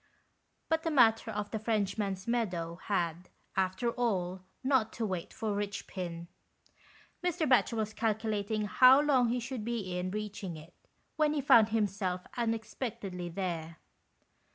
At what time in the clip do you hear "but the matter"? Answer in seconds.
0.67-1.29